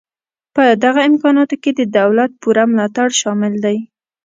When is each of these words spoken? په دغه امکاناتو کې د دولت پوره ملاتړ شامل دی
په 0.55 0.63
دغه 0.83 1.01
امکاناتو 1.09 1.55
کې 1.63 1.71
د 1.75 1.81
دولت 1.97 2.31
پوره 2.41 2.63
ملاتړ 2.71 3.07
شامل 3.21 3.53
دی 3.65 3.77